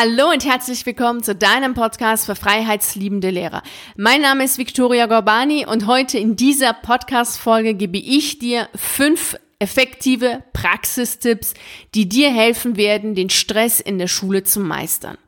Hallo 0.00 0.30
und 0.30 0.44
herzlich 0.44 0.86
willkommen 0.86 1.24
zu 1.24 1.34
deinem 1.34 1.74
Podcast 1.74 2.26
für 2.26 2.36
freiheitsliebende 2.36 3.30
Lehrer. 3.30 3.64
Mein 3.96 4.20
Name 4.20 4.44
ist 4.44 4.56
Victoria 4.56 5.06
Gorbani 5.06 5.66
und 5.66 5.88
heute 5.88 6.18
in 6.18 6.36
dieser 6.36 6.72
Podcast-Folge 6.72 7.74
gebe 7.74 7.98
ich 7.98 8.38
dir 8.38 8.68
fünf 8.76 9.36
effektive 9.58 10.44
Praxistipps, 10.52 11.54
die 11.96 12.08
dir 12.08 12.30
helfen 12.30 12.76
werden, 12.76 13.16
den 13.16 13.28
Stress 13.28 13.80
in 13.80 13.98
der 13.98 14.06
Schule 14.06 14.44
zu 14.44 14.60
meistern. 14.60 15.18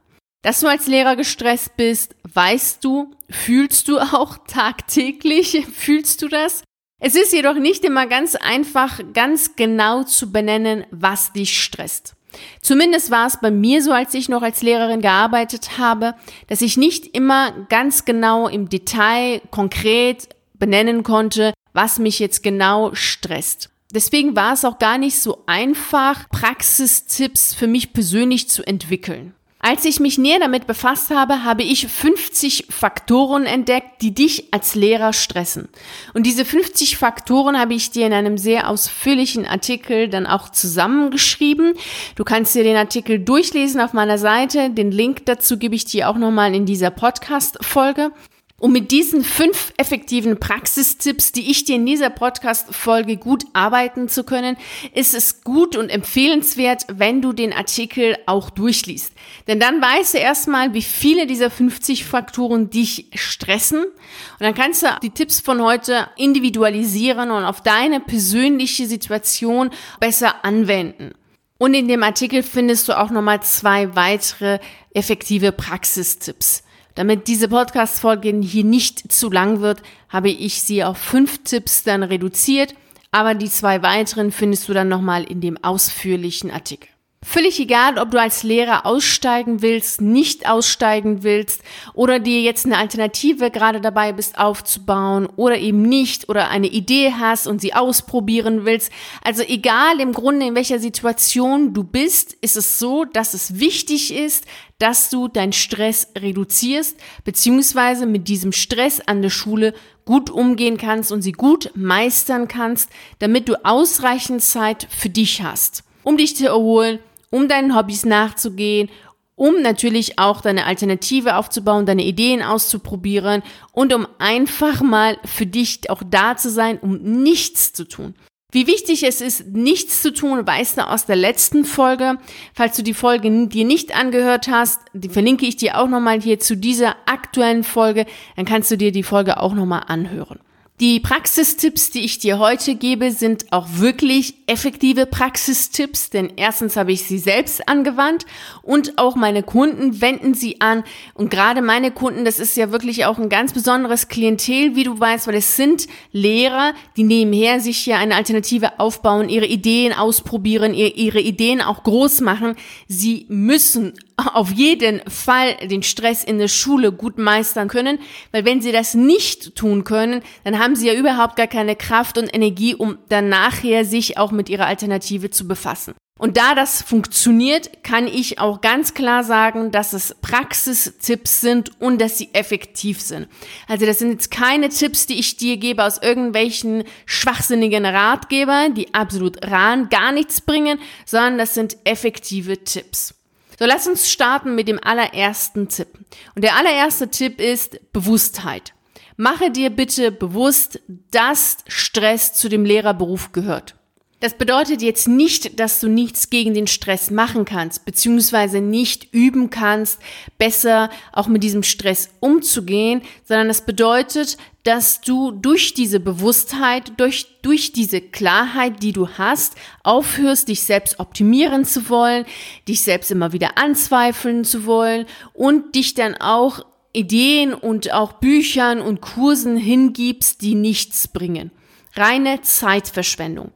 Dass 0.43 0.61
du 0.61 0.69
als 0.69 0.87
Lehrer 0.87 1.17
gestresst 1.17 1.77
bist, 1.77 2.15
weißt 2.33 2.85
du, 2.85 3.11
fühlst 3.29 3.89
du 3.89 3.99
auch 3.99 4.39
tagtäglich, 4.47 5.67
fühlst 5.75 6.23
du 6.23 6.29
das? 6.29 6.63
Es 7.01 7.17
ist 7.17 7.33
jedoch 7.33 7.57
nicht 7.57 7.85
immer 7.85 8.07
ganz 8.07 8.37
einfach, 8.37 9.01
ganz 9.15 9.57
genau 9.57 10.05
zu 10.05 10.31
benennen, 10.31 10.85
was 10.93 11.33
dich 11.33 11.61
stresst. 11.61 12.15
Zumindest 12.60 13.10
war 13.10 13.26
es 13.26 13.38
bei 13.40 13.51
mir 13.51 13.83
so, 13.83 13.92
als 13.92 14.15
ich 14.15 14.28
noch 14.28 14.42
als 14.42 14.63
Lehrerin 14.63 15.01
gearbeitet 15.01 15.78
habe, 15.78 16.15
dass 16.48 16.62
ich 16.62 16.77
nicht 16.77 17.14
immer 17.14 17.52
ganz 17.68 18.05
genau 18.05 18.48
im 18.48 18.68
Detail 18.68 19.41
konkret 19.50 20.28
benennen 20.55 21.02
konnte, 21.02 21.52
was 21.72 21.98
mich 21.98 22.19
jetzt 22.19 22.42
genau 22.42 22.95
stresst. 22.95 23.70
Deswegen 23.92 24.36
war 24.36 24.52
es 24.52 24.64
auch 24.64 24.78
gar 24.78 24.98
nicht 24.98 25.19
so 25.19 25.42
einfach, 25.46 26.28
Praxistipps 26.30 27.55
für 27.55 27.66
mich 27.66 27.92
persönlich 27.92 28.48
zu 28.48 28.64
entwickeln. 28.64 29.34
Als 29.62 29.84
ich 29.84 30.00
mich 30.00 30.16
näher 30.16 30.38
damit 30.38 30.66
befasst 30.66 31.10
habe, 31.10 31.45
habe 31.45 31.62
ich 31.62 31.87
50 31.87 32.69
Faktoren 32.70 33.45
entdeckt, 33.45 34.00
die 34.00 34.14
dich 34.14 34.55
als 34.55 34.74
Lehrer 34.74 35.12
stressen. 35.12 35.69
Und 36.14 36.24
diese 36.24 36.46
50 36.46 36.96
Faktoren 36.96 37.59
habe 37.59 37.74
ich 37.74 37.91
dir 37.91 38.06
in 38.06 38.14
einem 38.14 38.38
sehr 38.38 38.70
ausführlichen 38.70 39.45
Artikel 39.45 40.09
dann 40.09 40.27
auch 40.27 40.48
zusammengeschrieben. 40.48 41.74
Du 42.14 42.24
kannst 42.24 42.55
dir 42.55 42.64
den 42.64 42.77
Artikel 42.77 43.19
durchlesen 43.19 43.83
auf 43.83 43.92
meiner 43.92 44.16
Seite. 44.16 44.70
Den 44.70 44.92
Link 44.92 45.27
dazu 45.27 45.59
gebe 45.59 45.74
ich 45.74 45.84
dir 45.84 46.08
auch 46.08 46.16
nochmal 46.16 46.55
in 46.55 46.64
dieser 46.64 46.91
Podcast-Folge. 46.91 48.12
Um 48.61 48.72
mit 48.72 48.91
diesen 48.91 49.25
fünf 49.25 49.72
effektiven 49.78 50.39
Praxistipps, 50.39 51.33
die 51.33 51.50
ich 51.50 51.64
dir 51.64 51.77
in 51.77 51.86
dieser 51.86 52.11
Podcast-Folge 52.11 53.16
gut 53.16 53.44
arbeiten 53.55 54.06
zu 54.11 54.22
können, 54.22 54.58
ist 54.94 55.14
es 55.14 55.42
gut 55.42 55.77
und 55.77 55.89
empfehlenswert, 55.89 56.84
wenn 56.92 57.22
du 57.22 57.33
den 57.33 57.55
Artikel 57.55 58.19
auch 58.27 58.50
durchliest. 58.50 59.14
Denn 59.47 59.61
dann 59.61 59.81
weißt 59.81 60.12
du 60.12 60.19
erstmal, 60.19 60.75
wie 60.75 60.83
viele 60.83 61.27
dieser 61.27 61.50
50 61.50 62.05
Faktoren 62.05 62.69
dich 62.69 63.06
stressen. 63.14 63.83
Und 63.83 64.41
dann 64.41 64.55
kannst 64.55 64.83
du 64.83 64.88
die 65.03 65.11
Tipps 65.11 65.41
von 65.41 65.62
heute 65.62 66.08
individualisieren 66.19 67.31
und 67.31 67.44
auf 67.44 67.62
deine 67.62 67.98
persönliche 67.98 68.86
Situation 68.86 69.70
besser 70.00 70.44
anwenden. 70.44 71.12
Und 71.56 71.72
in 71.72 71.88
dem 71.88 72.03
Artikel 72.03 72.42
findest 72.42 72.88
du 72.88 72.98
auch 72.98 73.08
nochmal 73.08 73.42
zwei 73.42 73.97
weitere 73.97 74.58
effektive 74.92 75.50
Praxistipps. 75.50 76.62
Damit 77.01 77.29
diese 77.29 77.48
Podcast-Folge 77.48 78.41
hier 78.43 78.62
nicht 78.62 79.11
zu 79.11 79.31
lang 79.31 79.62
wird, 79.62 79.81
habe 80.11 80.29
ich 80.29 80.62
sie 80.62 80.84
auf 80.84 80.98
fünf 80.98 81.43
Tipps 81.45 81.83
dann 81.83 82.03
reduziert, 82.03 82.75
aber 83.11 83.33
die 83.33 83.48
zwei 83.48 83.83
weiteren 83.83 84.31
findest 84.31 84.69
du 84.69 84.75
dann 84.75 84.89
nochmal 84.89 85.25
in 85.25 85.41
dem 85.41 85.56
ausführlichen 85.65 86.51
Artikel. 86.51 86.91
Völlig 87.23 87.59
egal, 87.59 87.98
ob 87.98 88.11
du 88.11 88.21
als 88.21 88.43
Lehrer 88.43 88.84
aussteigen 88.84 89.62
willst, 89.62 90.03
nicht 90.03 90.48
aussteigen 90.48 91.23
willst 91.23 91.62
oder 91.95 92.19
dir 92.19 92.41
jetzt 92.43 92.67
eine 92.67 92.77
Alternative 92.77 93.51
gerade 93.51 93.81
dabei 93.81 94.12
bist 94.12 94.39
aufzubauen 94.39 95.27
oder 95.37 95.56
eben 95.56 95.83
nicht 95.83 96.28
oder 96.28 96.48
eine 96.48 96.67
Idee 96.67 97.15
hast 97.19 97.47
und 97.47 97.62
sie 97.62 97.73
ausprobieren 97.73 98.67
willst. 98.67 98.93
Also 99.23 99.43
egal 99.43 100.01
im 100.01 100.12
Grunde, 100.12 100.47
in 100.47 100.55
welcher 100.55 100.78
Situation 100.78 101.73
du 101.73 101.83
bist, 101.83 102.34
ist 102.41 102.56
es 102.59 102.78
so, 102.78 103.05
dass 103.05 103.33
es 103.33 103.59
wichtig 103.59 104.15
ist, 104.15 104.47
dass 104.81 105.11
du 105.11 105.28
deinen 105.28 105.53
Stress 105.53 106.09
reduzierst, 106.19 106.98
beziehungsweise 107.25 108.06
mit 108.06 108.27
diesem 108.27 108.50
Stress 108.50 109.00
an 109.00 109.22
der 109.22 109.31
Schule 109.31 109.75
gut 110.05 110.28
umgehen 110.28 110.77
kannst 110.77 111.12
und 111.12 111.22
sie 111.22 111.33
gut 111.33 111.70
meistern 111.75 112.48
kannst, 112.48 112.91
damit 113.21 113.49
du 113.49 113.65
ausreichend 113.65 114.43
Zeit 114.43 114.88
für 114.91 115.09
dich 115.09 115.43
hast, 115.43 115.84
um 116.03 116.16
dich 116.16 116.34
zu 116.34 116.47
erholen 116.47 116.99
um 117.31 117.49
deinen 117.49 117.77
Hobbys 117.77 118.04
nachzugehen, 118.04 118.91
um 119.37 119.62
natürlich 119.62 120.19
auch 120.19 120.43
deine 120.43 120.66
Alternative 120.66 121.37
aufzubauen, 121.37 121.87
deine 121.87 122.04
Ideen 122.04 122.43
auszuprobieren 122.43 123.43
und 123.72 123.94
um 123.94 124.06
einfach 124.19 124.83
mal 124.83 125.16
für 125.25 125.47
dich 125.47 125.88
auch 125.88 126.03
da 126.04 126.37
zu 126.37 126.50
sein, 126.50 126.78
um 126.78 126.99
nichts 126.99 127.72
zu 127.72 127.88
tun. 127.88 128.15
Wie 128.53 128.66
wichtig 128.66 129.05
es 129.05 129.21
ist, 129.21 129.47
nichts 129.49 130.03
zu 130.03 130.12
tun, 130.12 130.47
weißt 130.47 130.78
du 130.78 130.88
aus 130.88 131.06
der 131.06 131.16
letzten 131.16 131.65
Folge. 131.65 132.19
Falls 132.55 132.77
du 132.77 132.83
die 132.83 132.94
Folge 132.94 133.47
dir 133.47 133.65
nicht 133.65 133.94
angehört 133.97 134.49
hast, 134.49 134.81
die 134.93 135.09
verlinke 135.09 135.47
ich 135.47 135.56
dir 135.56 135.78
auch 135.78 135.88
nochmal 135.88 136.21
hier 136.21 136.41
zu 136.41 136.56
dieser 136.56 136.97
aktuellen 137.06 137.65
Folge, 137.65 138.06
dann 138.37 138.47
kannst 138.47 138.71
du 138.71 138.77
dir 138.77 138.93
die 138.93 139.03
Folge 139.03 139.41
auch 139.41 139.55
nochmal 139.55 139.84
anhören. 139.87 140.41
Die 140.80 140.98
Praxistipps, 140.98 141.91
die 141.91 142.06
ich 142.06 142.20
dir 142.20 142.38
heute 142.38 142.74
gebe, 142.74 143.12
sind 143.12 143.52
auch 143.52 143.66
wirklich 143.72 144.36
effektive 144.46 145.04
Praxistipps, 145.04 146.08
denn 146.08 146.32
erstens 146.36 146.74
habe 146.74 146.91
ich 146.91 147.02
sie 147.02 147.18
selbst 147.18 147.68
angewandt 147.68 148.24
und 148.62 148.96
auch 148.96 149.14
meine 149.14 149.42
Kunden 149.42 150.00
wenden 150.00 150.32
sie 150.32 150.62
an. 150.62 150.82
Und 151.12 151.30
gerade 151.30 151.60
meine 151.60 151.91
Kunden, 151.91 152.24
das 152.24 152.38
ist 152.38 152.56
ja 152.56 152.72
wirklich 152.72 153.04
auch 153.04 153.18
ein 153.18 153.28
ganz 153.28 153.52
besonderes 153.52 154.08
Klientel, 154.08 154.74
wie 154.74 154.84
du 154.84 154.98
weißt, 154.98 155.26
weil 155.26 155.34
es 155.34 155.54
sind 155.54 155.86
Lehrer, 156.12 156.72
die 156.97 157.04
nebenher 157.04 157.60
sich 157.60 157.76
hier 157.76 157.98
eine 157.98 158.14
Alternative 158.14 158.80
aufbauen, 158.80 159.28
ihre 159.28 159.44
Ideen 159.44 159.92
ausprobieren, 159.92 160.72
ihre 160.72 161.20
Ideen 161.20 161.60
auch 161.60 161.82
groß 161.82 162.22
machen. 162.22 162.56
Sie 162.88 163.26
müssen 163.28 163.92
auf 164.26 164.50
jeden 164.50 165.00
Fall 165.08 165.56
den 165.56 165.82
Stress 165.82 166.25
in 166.25 166.38
der 166.38 166.48
Schule 166.48 166.92
gut 166.92 167.19
meistern 167.19 167.69
können, 167.69 167.98
weil 168.32 168.44
wenn 168.44 168.60
sie 168.60 168.72
das 168.72 168.94
nicht 168.94 169.54
tun 169.56 169.84
können, 169.84 170.22
dann 170.44 170.58
haben 170.58 170.76
sie 170.76 170.88
ja 170.88 170.94
überhaupt 170.94 171.36
gar 171.36 171.47
keine 171.47 171.76
Kraft 171.76 172.19
und 172.19 172.34
Energie, 172.34 172.75
um 172.75 172.98
dann 173.09 173.28
nachher 173.28 173.84
sich 173.84 174.19
auch 174.19 174.30
mit 174.30 174.48
ihrer 174.48 174.66
Alternative 174.66 175.30
zu 175.30 175.47
befassen. 175.47 175.94
Und 176.20 176.36
da 176.36 176.54
das 176.54 176.82
funktioniert, 176.82 177.82
kann 177.82 178.06
ich 178.06 178.38
auch 178.38 178.60
ganz 178.60 178.92
klar 178.92 179.25
sagen, 179.25 179.70
dass 179.70 179.94
es 179.94 180.14
Praxistipps 180.20 181.41
sind 181.41 181.80
und 181.80 181.98
dass 181.98 182.19
sie 182.19 182.28
effektiv 182.34 183.00
sind. 183.00 183.26
Also 183.66 183.86
das 183.86 184.00
sind 184.00 184.10
jetzt 184.10 184.30
keine 184.30 184.69
Tipps, 184.69 185.06
die 185.06 185.19
ich 185.19 185.38
dir 185.38 185.56
gebe 185.56 185.82
aus 185.82 185.97
irgendwelchen 185.97 186.84
schwachsinnigen 187.06 187.86
Ratgeber, 187.86 188.69
die 188.69 188.92
absolut 188.92 189.47
ran 189.47 189.88
gar 189.88 190.12
nichts 190.12 190.42
bringen, 190.42 190.78
sondern 191.06 191.38
das 191.38 191.54
sind 191.54 191.78
effektive 191.84 192.64
Tipps. 192.64 193.14
So, 193.60 193.66
lass 193.66 193.87
uns 193.87 194.10
starten 194.10 194.54
mit 194.54 194.69
dem 194.69 194.81
allerersten 194.82 195.69
Tipp. 195.69 195.88
Und 196.34 196.43
der 196.43 196.56
allererste 196.56 197.10
Tipp 197.10 197.43
ist 197.43 197.93
Bewusstheit. 197.93 198.72
Mache 199.19 199.50
dir 199.50 199.69
bitte 199.69 200.10
bewusst, 200.10 200.81
dass 201.10 201.59
Stress 201.66 202.32
zu 202.32 202.48
dem 202.48 202.65
Lehrerberuf 202.65 203.32
gehört. 203.32 203.75
Das 204.20 204.34
bedeutet 204.34 204.82
jetzt 204.82 205.08
nicht, 205.08 205.58
dass 205.58 205.81
du 205.81 205.88
nichts 205.88 206.28
gegen 206.28 206.53
den 206.53 206.66
Stress 206.66 207.10
machen 207.10 207.47
kannst, 207.47 207.86
beziehungsweise 207.86 208.60
nicht 208.60 209.14
üben 209.14 209.48
kannst, 209.48 209.98
besser 210.36 210.91
auch 211.12 211.26
mit 211.26 211.42
diesem 211.42 211.62
Stress 211.62 212.10
umzugehen, 212.20 213.00
sondern 213.25 213.48
das 213.48 213.64
bedeutet, 213.64 214.36
dass 214.62 215.00
du 215.00 215.30
durch 215.30 215.72
diese 215.72 216.00
Bewusstheit, 216.00 216.92
durch, 216.98 217.28
durch 217.41 217.72
diese 217.72 218.03
Klarheit, 218.03 218.82
die 218.82 218.92
du 218.92 219.09
hast, 219.09 219.54
aufhörst, 219.84 220.48
dich 220.48 220.64
selbst 220.64 221.00
optimieren 221.00 221.64
zu 221.64 221.88
wollen, 221.88 222.26
dich 222.69 222.82
selbst 222.82 223.10
immer 223.10 223.32
wieder 223.32 223.56
anzweifeln 223.56 224.44
zu 224.44 224.66
wollen 224.66 225.06
und 225.32 225.75
dich 225.75 225.94
dann 225.94 226.14
auch 226.16 226.66
Ideen 226.92 227.54
und 227.54 227.91
auch 227.94 228.14
Büchern 228.14 228.82
und 228.82 229.00
Kursen 229.00 229.56
hingibst, 229.56 230.42
die 230.42 230.54
nichts 230.54 231.09
bringen. 231.09 231.53
Reine 231.97 232.42
Zeitverschwendung. 232.42 233.53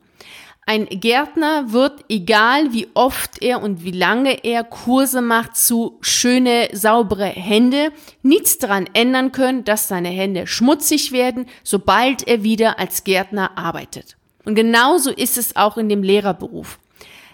Ein 0.67 0.87
Gärtner 0.87 1.73
wird, 1.73 2.07
egal 2.09 2.73
wie 2.73 2.89
oft 2.95 3.43
er 3.43 3.63
und 3.63 3.85
wie 3.85 3.91
lange 3.91 4.45
er 4.45 4.65
Kurse 4.65 5.21
macht 5.21 5.57
zu 5.57 5.99
schöne, 6.01 6.71
saubere 6.73 7.27
Hände, 7.27 7.93
nichts 8.23 8.57
daran 8.57 8.89
ändern 8.95 9.31
können, 9.31 9.65
dass 9.65 9.89
seine 9.89 10.09
Hände 10.09 10.47
schmutzig 10.47 11.13
werden, 11.13 11.47
sobald 11.63 12.27
er 12.27 12.45
wieder 12.45 12.79
als 12.79 13.05
Gärtner 13.05 13.59
arbeitet. 13.59 14.17
Und 14.47 14.55
genauso 14.55 15.11
ist 15.11 15.37
es 15.37 15.55
auch 15.55 15.77
in 15.77 15.91
dem 15.91 16.03
Lehrerberuf. 16.03 16.79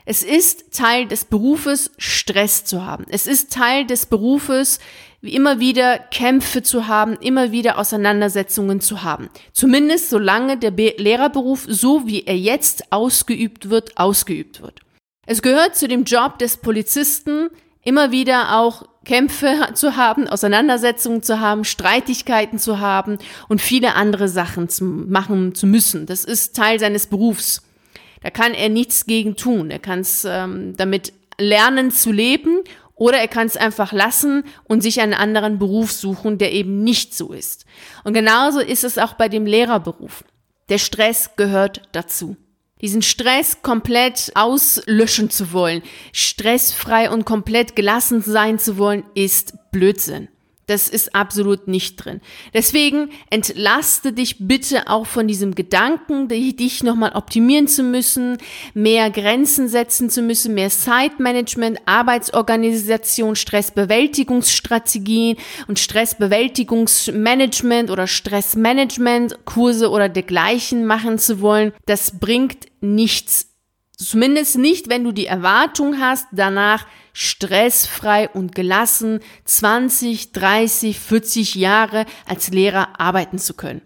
Es 0.06 0.24
ist 0.24 0.72
Teil 0.72 1.06
des 1.06 1.24
Berufes, 1.24 1.92
Stress 1.98 2.64
zu 2.64 2.84
haben. 2.84 3.06
Es 3.10 3.28
ist 3.28 3.52
Teil 3.52 3.86
des 3.86 4.06
Berufes, 4.06 4.80
immer 5.22 5.60
wieder 5.60 5.98
Kämpfe 5.98 6.62
zu 6.62 6.86
haben, 6.86 7.14
immer 7.20 7.52
wieder 7.52 7.78
Auseinandersetzungen 7.78 8.80
zu 8.80 9.02
haben. 9.02 9.28
Zumindest 9.52 10.10
solange 10.10 10.56
der 10.56 10.70
Be 10.70 10.94
Lehrerberuf, 10.96 11.66
so 11.68 12.06
wie 12.06 12.24
er 12.24 12.36
jetzt 12.36 12.92
ausgeübt 12.92 13.68
wird, 13.68 13.98
ausgeübt 13.98 14.62
wird. 14.62 14.80
Es 15.26 15.42
gehört 15.42 15.76
zu 15.76 15.88
dem 15.88 16.04
Job 16.04 16.38
des 16.38 16.56
Polizisten, 16.56 17.50
immer 17.82 18.10
wieder 18.10 18.58
auch 18.58 18.84
Kämpfe 19.04 19.68
zu 19.74 19.96
haben, 19.96 20.26
Auseinandersetzungen 20.26 21.22
zu 21.22 21.40
haben, 21.40 21.64
Streitigkeiten 21.64 22.58
zu 22.58 22.80
haben 22.80 23.18
und 23.48 23.60
viele 23.60 23.94
andere 23.94 24.28
Sachen 24.28 24.68
zu 24.68 24.84
machen 24.84 25.54
zu 25.54 25.66
müssen. 25.66 26.06
Das 26.06 26.24
ist 26.24 26.56
Teil 26.56 26.78
seines 26.78 27.06
Berufs. 27.06 27.62
Da 28.22 28.30
kann 28.30 28.52
er 28.52 28.68
nichts 28.68 29.06
gegen 29.06 29.36
tun. 29.36 29.70
Er 29.70 29.78
kann 29.78 30.00
es 30.00 30.26
ähm, 30.26 30.76
damit 30.76 31.12
lernen 31.38 31.90
zu 31.90 32.12
leben 32.12 32.60
Oder 33.00 33.16
er 33.16 33.28
kann 33.28 33.46
es 33.46 33.56
einfach 33.56 33.92
lassen 33.92 34.44
und 34.64 34.82
sich 34.82 35.00
einen 35.00 35.14
anderen 35.14 35.58
Beruf 35.58 35.90
suchen, 35.90 36.36
der 36.36 36.52
eben 36.52 36.84
nicht 36.84 37.14
so 37.14 37.32
ist. 37.32 37.64
Und 38.04 38.12
genauso 38.12 38.60
ist 38.60 38.84
es 38.84 38.98
auch 38.98 39.14
bei 39.14 39.30
dem 39.30 39.46
Lehrerberuf. 39.46 40.22
Der 40.68 40.76
Stress 40.76 41.30
gehört 41.34 41.80
dazu. 41.92 42.36
Diesen 42.82 43.00
Stress 43.00 43.62
komplett 43.62 44.32
auslöschen 44.34 45.30
zu 45.30 45.54
wollen, 45.54 45.82
stressfrei 46.12 47.10
und 47.10 47.24
komplett 47.24 47.74
gelassen 47.74 48.20
sein 48.20 48.58
zu 48.58 48.76
wollen, 48.76 49.04
ist 49.14 49.54
Blödsinn. 49.70 50.28
Das 50.70 50.88
ist 50.88 51.14
absolut 51.16 51.66
nicht 51.66 51.96
drin. 51.96 52.20
Deswegen 52.54 53.10
entlaste 53.28 54.12
dich 54.12 54.36
bitte 54.38 54.86
auch 54.86 55.04
von 55.04 55.26
diesem 55.26 55.56
Gedanken, 55.56 56.28
dich 56.28 56.84
nochmal 56.84 57.16
optimieren 57.16 57.66
zu 57.66 57.82
müssen, 57.82 58.38
mehr 58.72 59.10
Grenzen 59.10 59.68
setzen 59.68 60.10
zu 60.10 60.22
müssen, 60.22 60.54
mehr 60.54 60.70
Zeitmanagement, 60.70 61.80
Arbeitsorganisation, 61.86 63.34
Stressbewältigungsstrategien 63.34 65.38
und 65.66 65.80
Stressbewältigungsmanagement 65.80 67.90
oder 67.90 68.06
Stressmanagement 68.06 69.44
Kurse 69.46 69.90
oder 69.90 70.08
dergleichen 70.08 70.86
machen 70.86 71.18
zu 71.18 71.40
wollen. 71.40 71.72
Das 71.86 72.20
bringt 72.20 72.66
nichts. 72.80 73.49
Zumindest 74.00 74.56
nicht, 74.56 74.88
wenn 74.88 75.04
du 75.04 75.12
die 75.12 75.26
Erwartung 75.26 76.00
hast, 76.00 76.26
danach 76.32 76.86
stressfrei 77.12 78.30
und 78.30 78.54
gelassen 78.54 79.20
20, 79.44 80.32
30, 80.32 80.98
40 80.98 81.54
Jahre 81.56 82.06
als 82.24 82.50
Lehrer 82.50 82.98
arbeiten 82.98 83.38
zu 83.38 83.52
können. 83.52 83.82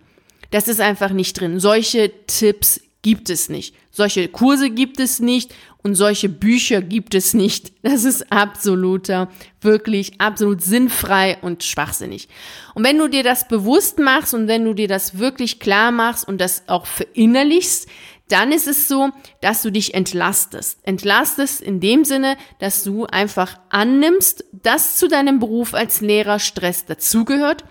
Das 0.52 0.68
ist 0.68 0.80
einfach 0.80 1.10
nicht 1.10 1.40
drin. 1.40 1.58
Solche 1.58 2.12
Tipps 2.28 2.80
gibt 3.02 3.28
es 3.28 3.48
nicht. 3.48 3.74
Solche 3.90 4.28
Kurse 4.28 4.70
gibt 4.70 5.00
es 5.00 5.18
nicht 5.18 5.52
und 5.82 5.94
solche 5.94 6.28
Bücher 6.28 6.80
gibt 6.80 7.14
es 7.14 7.34
nicht. 7.34 7.72
Das 7.82 8.04
ist 8.04 8.32
absoluter, 8.32 9.28
wirklich 9.60 10.20
absolut 10.20 10.62
sinnfrei 10.62 11.36
und 11.42 11.62
schwachsinnig. 11.62 12.28
Und 12.74 12.84
wenn 12.84 12.98
du 12.98 13.08
dir 13.08 13.22
das 13.22 13.46
bewusst 13.46 13.98
machst 13.98 14.32
und 14.32 14.48
wenn 14.48 14.64
du 14.64 14.74
dir 14.74 14.88
das 14.88 15.18
wirklich 15.18 15.60
klar 15.60 15.92
machst 15.92 16.26
und 16.26 16.40
das 16.40 16.62
auch 16.66 16.86
verinnerlichst, 16.86 17.86
dann 18.28 18.52
ist 18.52 18.66
es 18.66 18.88
so, 18.88 19.10
dass 19.40 19.62
du 19.62 19.70
dich 19.70 19.94
entlastest. 19.94 20.78
Entlastest 20.82 21.60
in 21.60 21.80
dem 21.80 22.04
Sinne, 22.04 22.36
dass 22.58 22.84
du 22.84 23.06
einfach 23.06 23.58
annimmst, 23.68 24.44
dass 24.52 24.96
zu 24.96 25.08
deinem 25.08 25.38
Beruf 25.38 25.74
als 25.74 26.00
Lehrer 26.00 26.38
Stress 26.38 26.86
dazugehört, 26.86 27.64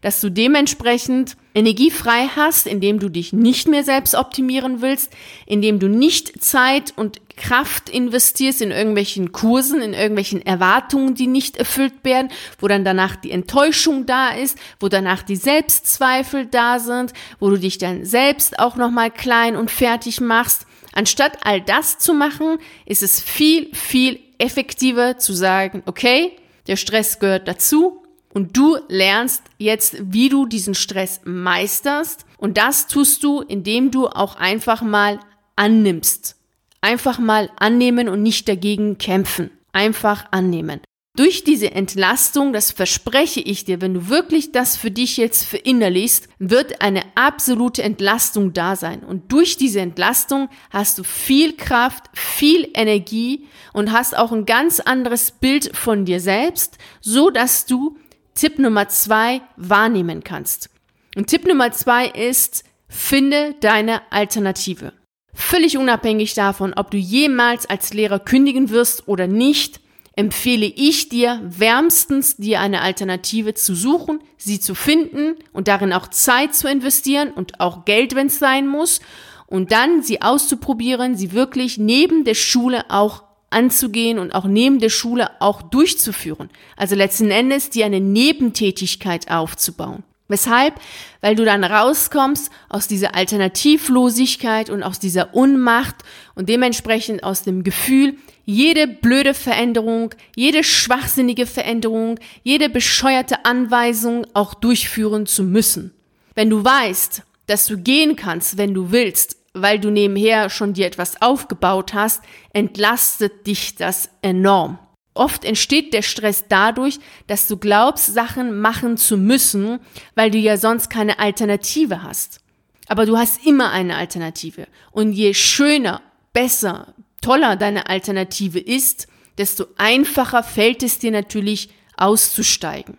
dass 0.00 0.20
du 0.20 0.30
dementsprechend 0.30 1.36
Energie 1.54 1.90
frei 1.90 2.28
hast, 2.34 2.66
indem 2.66 2.98
du 2.98 3.08
dich 3.08 3.32
nicht 3.32 3.68
mehr 3.68 3.84
selbst 3.84 4.14
optimieren 4.14 4.80
willst, 4.80 5.12
indem 5.46 5.78
du 5.78 5.88
nicht 5.88 6.42
Zeit 6.42 6.92
und 6.96 7.20
Kraft 7.40 7.88
investierst 7.88 8.60
in 8.60 8.70
irgendwelchen 8.70 9.32
Kursen, 9.32 9.80
in 9.80 9.94
irgendwelchen 9.94 10.44
Erwartungen, 10.44 11.14
die 11.14 11.26
nicht 11.26 11.56
erfüllt 11.56 12.04
werden, 12.04 12.30
wo 12.58 12.68
dann 12.68 12.84
danach 12.84 13.16
die 13.16 13.30
Enttäuschung 13.32 14.06
da 14.06 14.28
ist, 14.28 14.58
wo 14.78 14.88
danach 14.88 15.22
die 15.22 15.36
Selbstzweifel 15.36 16.46
da 16.46 16.78
sind, 16.78 17.12
wo 17.40 17.50
du 17.50 17.58
dich 17.58 17.78
dann 17.78 18.04
selbst 18.04 18.58
auch 18.58 18.76
nochmal 18.76 19.10
klein 19.10 19.56
und 19.56 19.70
fertig 19.70 20.20
machst. 20.20 20.66
Anstatt 20.92 21.38
all 21.42 21.60
das 21.60 21.98
zu 21.98 22.14
machen, 22.14 22.58
ist 22.84 23.02
es 23.02 23.20
viel, 23.20 23.74
viel 23.74 24.20
effektiver 24.38 25.18
zu 25.18 25.32
sagen, 25.32 25.82
okay, 25.86 26.32
der 26.66 26.76
Stress 26.76 27.18
gehört 27.18 27.48
dazu, 27.48 28.00
und 28.32 28.56
du 28.56 28.78
lernst 28.88 29.42
jetzt, 29.58 29.96
wie 30.00 30.28
du 30.28 30.46
diesen 30.46 30.74
Stress 30.74 31.20
meisterst. 31.24 32.24
Und 32.38 32.58
das 32.58 32.86
tust 32.86 33.24
du, 33.24 33.40
indem 33.40 33.90
du 33.90 34.06
auch 34.06 34.36
einfach 34.36 34.82
mal 34.82 35.18
annimmst. 35.56 36.36
Einfach 36.80 37.18
mal 37.18 37.50
annehmen 37.56 38.08
und 38.08 38.22
nicht 38.22 38.48
dagegen 38.48 38.98
kämpfen. 38.98 39.50
Einfach 39.72 40.26
annehmen. 40.30 40.80
Durch 41.16 41.42
diese 41.42 41.72
Entlastung, 41.72 42.52
das 42.52 42.70
verspreche 42.70 43.40
ich 43.40 43.64
dir, 43.64 43.80
wenn 43.80 43.94
du 43.94 44.08
wirklich 44.08 44.52
das 44.52 44.76
für 44.76 44.92
dich 44.92 45.16
jetzt 45.16 45.44
verinnerlichst, 45.44 46.28
wird 46.38 46.80
eine 46.80 47.02
absolute 47.16 47.82
Entlastung 47.82 48.52
da 48.52 48.76
sein. 48.76 49.00
Und 49.00 49.32
durch 49.32 49.56
diese 49.56 49.80
Entlastung 49.80 50.48
hast 50.70 50.98
du 50.98 51.02
viel 51.02 51.56
Kraft, 51.56 52.04
viel 52.14 52.70
Energie 52.74 53.46
und 53.72 53.90
hast 53.90 54.16
auch 54.16 54.30
ein 54.30 54.46
ganz 54.46 54.78
anderes 54.78 55.32
Bild 55.32 55.76
von 55.76 56.04
dir 56.04 56.20
selbst, 56.20 56.78
so 57.00 57.30
dass 57.30 57.66
du 57.66 57.98
Tipp 58.34 58.58
Nummer 58.60 58.88
zwei 58.88 59.42
wahrnehmen 59.56 60.22
kannst. 60.22 60.70
Und 61.16 61.26
Tipp 61.26 61.46
Nummer 61.46 61.72
zwei 61.72 62.06
ist, 62.06 62.64
finde 62.88 63.56
deine 63.60 64.00
Alternative. 64.12 64.92
Völlig 65.32 65.78
unabhängig 65.78 66.34
davon, 66.34 66.74
ob 66.74 66.90
du 66.90 66.96
jemals 66.96 67.66
als 67.66 67.92
Lehrer 67.92 68.18
kündigen 68.18 68.70
wirst 68.70 69.08
oder 69.08 69.26
nicht, 69.26 69.80
empfehle 70.16 70.66
ich 70.66 71.08
dir 71.08 71.40
wärmstens, 71.44 72.36
dir 72.36 72.60
eine 72.60 72.82
Alternative 72.82 73.54
zu 73.54 73.74
suchen, 73.74 74.20
sie 74.36 74.60
zu 74.60 74.74
finden 74.74 75.36
und 75.52 75.68
darin 75.68 75.92
auch 75.92 76.08
Zeit 76.08 76.54
zu 76.54 76.68
investieren 76.68 77.30
und 77.30 77.60
auch 77.60 77.84
Geld, 77.84 78.14
wenn 78.14 78.26
es 78.26 78.38
sein 78.38 78.66
muss, 78.66 79.00
und 79.46 79.72
dann 79.72 80.02
sie 80.02 80.22
auszuprobieren, 80.22 81.16
sie 81.16 81.32
wirklich 81.32 81.76
neben 81.78 82.24
der 82.24 82.34
Schule 82.34 82.84
auch 82.88 83.24
anzugehen 83.50 84.18
und 84.18 84.32
auch 84.32 84.44
neben 84.44 84.78
der 84.78 84.90
Schule 84.90 85.30
auch 85.40 85.60
durchzuführen. 85.62 86.50
Also 86.76 86.94
letzten 86.94 87.30
Endes 87.30 87.68
dir 87.68 87.86
eine 87.86 88.00
Nebentätigkeit 88.00 89.28
aufzubauen. 89.30 90.04
Weshalb? 90.30 90.74
Weil 91.20 91.34
du 91.34 91.44
dann 91.44 91.64
rauskommst 91.64 92.50
aus 92.68 92.86
dieser 92.86 93.16
Alternativlosigkeit 93.16 94.70
und 94.70 94.84
aus 94.84 95.00
dieser 95.00 95.34
Unmacht 95.34 95.96
und 96.36 96.48
dementsprechend 96.48 97.24
aus 97.24 97.42
dem 97.42 97.64
Gefühl, 97.64 98.16
jede 98.44 98.86
blöde 98.86 99.34
Veränderung, 99.34 100.14
jede 100.36 100.62
schwachsinnige 100.62 101.46
Veränderung, 101.46 102.18
jede 102.44 102.68
bescheuerte 102.68 103.44
Anweisung 103.44 104.24
auch 104.32 104.54
durchführen 104.54 105.26
zu 105.26 105.42
müssen. 105.42 105.92
Wenn 106.36 106.48
du 106.48 106.64
weißt, 106.64 107.22
dass 107.46 107.66
du 107.66 107.76
gehen 107.76 108.14
kannst, 108.14 108.56
wenn 108.56 108.72
du 108.72 108.92
willst, 108.92 109.36
weil 109.52 109.80
du 109.80 109.90
nebenher 109.90 110.48
schon 110.48 110.74
dir 110.74 110.86
etwas 110.86 111.20
aufgebaut 111.20 111.92
hast, 111.92 112.22
entlastet 112.52 113.48
dich 113.48 113.74
das 113.74 114.08
enorm. 114.22 114.78
Oft 115.14 115.44
entsteht 115.44 115.92
der 115.92 116.02
Stress 116.02 116.44
dadurch, 116.48 116.98
dass 117.26 117.48
du 117.48 117.56
glaubst, 117.56 118.06
Sachen 118.06 118.60
machen 118.60 118.96
zu 118.96 119.16
müssen, 119.16 119.80
weil 120.14 120.30
du 120.30 120.38
ja 120.38 120.56
sonst 120.56 120.88
keine 120.88 121.18
Alternative 121.18 122.02
hast. 122.02 122.40
Aber 122.86 123.06
du 123.06 123.16
hast 123.18 123.44
immer 123.44 123.70
eine 123.70 123.96
Alternative. 123.96 124.66
Und 124.92 125.12
je 125.12 125.34
schöner, 125.34 126.02
besser, 126.32 126.94
toller 127.20 127.56
deine 127.56 127.88
Alternative 127.88 128.58
ist, 128.58 129.08
desto 129.38 129.66
einfacher 129.76 130.42
fällt 130.42 130.82
es 130.82 130.98
dir 130.98 131.10
natürlich 131.10 131.70
auszusteigen. 131.96 132.96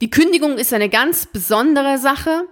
Die 0.00 0.10
Kündigung 0.10 0.56
ist 0.56 0.72
eine 0.72 0.88
ganz 0.88 1.26
besondere 1.26 1.98
Sache. 1.98 2.44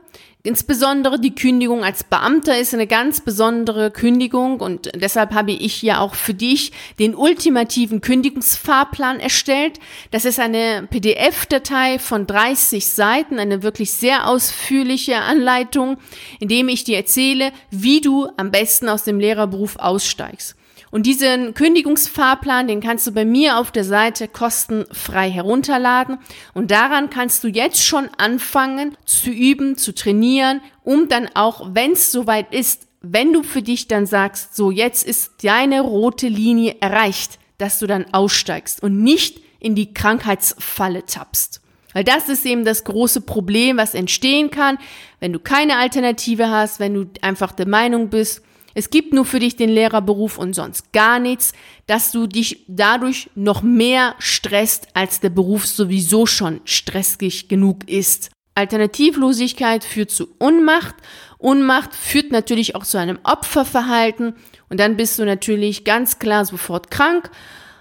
Insbesondere 0.49 1.21
die 1.21 1.35
Kündigung 1.35 1.85
als 1.85 2.05
Beamter 2.05 2.59
ist 2.59 2.73
eine 2.73 2.87
ganz 2.87 3.21
besondere 3.21 3.90
Kündigung 3.90 4.61
und 4.61 4.90
deshalb 4.95 5.35
habe 5.35 5.50
ich 5.50 5.83
ja 5.83 6.00
auch 6.00 6.14
für 6.14 6.33
dich 6.33 6.73
den 6.99 7.14
ultimativen 7.14 8.00
Kündigungsfahrplan 8.00 9.21
erstellt. 9.21 9.78
Das 10.11 10.25
ist 10.25 10.40
eine 10.40 10.88
PDF-Datei 10.90 11.99
von 11.99 12.26
30 12.26 12.87
Seiten, 12.87 13.38
eine 13.38 13.62
wirklich 13.62 13.93
sehr 13.93 14.26
ausführliche 14.26 15.17
Anleitung, 15.17 15.99
in 16.40 16.49
dem 16.49 16.71
ich 16.71 16.83
dir 16.83 16.97
erzähle, 16.97 17.52
wie 17.71 18.00
du 18.00 18.26
am 18.38 18.50
besten 18.50 18.88
aus 18.88 19.05
dem 19.05 19.21
Lehrerberuf 19.21 19.76
aussteigst. 19.76 20.58
Und 20.90 21.07
diesen 21.07 21.54
Kündigungsfahrplan, 21.54 22.66
den 22.66 22.80
kannst 22.80 23.07
du 23.07 23.12
bei 23.12 23.25
mir 23.25 23.59
auf 23.59 23.71
der 23.71 23.85
Seite 23.85 24.26
kostenfrei 24.26 25.30
herunterladen. 25.30 26.18
Und 26.54 26.71
daran 26.71 27.11
kannst 27.11 27.45
du 27.45 27.49
jetzt 27.49 27.85
schon 27.85 28.09
anfangen 28.16 28.97
zu 29.04 29.30
üben, 29.30 29.76
zu 29.76 29.95
trainieren, 29.95 30.61
um 30.85 31.09
dann 31.09 31.28
auch, 31.35 31.75
wenn 31.75 31.92
es 31.92 32.11
soweit 32.11 32.54
ist, 32.54 32.88
wenn 33.00 33.33
du 33.33 33.42
für 33.42 33.62
dich 33.62 33.87
dann 33.87 34.07
sagst, 34.07 34.57
so 34.57 34.71
jetzt 34.71 35.07
ist 35.07 35.45
deine 35.45 35.83
rote 35.83 36.28
Linie 36.28 36.76
erreicht, 36.80 37.38
dass 37.59 37.78
du 37.78 37.87
dann 37.87 38.07
aussteigst 38.12 38.83
und 38.83 39.02
nicht 39.02 39.40
in 39.61 39.75
die 39.75 39.92
Krankheitsfalle 39.92 41.04
tappst. 41.04 41.61
Weil 41.92 42.04
das 42.04 42.28
ist 42.28 42.45
eben 42.47 42.64
das 42.64 42.85
große 42.85 43.23
Problem, 43.23 43.76
was 43.76 43.95
entstehen 43.95 44.50
kann, 44.50 44.78
wenn 45.21 45.33
du 45.33 45.40
keine 45.40 45.78
Alternative 45.78 46.49
hast, 46.50 46.80
wenn 46.80 46.95
du 46.95 47.07
einfach 47.23 47.52
der 47.52 47.66
Meinung 47.66 48.09
bist, 48.09 48.42
es 48.79 48.91
gibt 48.91 49.13
nur 49.13 49.25
für 49.25 49.41
dich 49.41 49.57
den 49.57 49.71
Lehrerberuf 49.71 50.39
und 50.39 50.55
sonst 50.55 50.93
gar 50.93 51.19
nichts, 51.19 51.53
dass 51.89 52.13
du 52.13 52.29
dich 52.29 52.65
dadurch 52.69 53.29
noch 53.35 53.61
mehr 53.61 54.15
stresst, 54.21 54.87
als 54.95 55.19
der 55.19 55.31
Beruf 55.31 55.67
sowieso 55.67 56.27
schon 56.27 56.61
stressig 56.65 57.49
genug 57.49 57.89
ist. 57.89 58.31
Alternativlosigkeit 58.55 59.83
führt 59.83 60.13
zu 60.13 60.29
Unmacht. 60.39 60.95
Unmacht 61.39 61.93
führt 61.93 62.31
natürlich 62.31 62.77
auch 62.77 62.85
zu 62.85 62.99
einem 62.99 63.19
Opferverhalten 63.25 64.37
und 64.69 64.79
dann 64.79 64.97
bist 64.97 65.19
du 65.19 65.25
natürlich 65.25 65.83
ganz 65.83 66.21
klar 66.21 66.45
sofort 66.45 66.89
krank 66.89 67.33